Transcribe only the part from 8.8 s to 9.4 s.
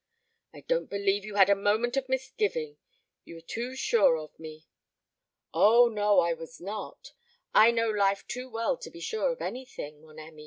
be sure